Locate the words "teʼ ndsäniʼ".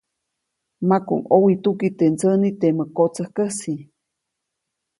1.97-2.55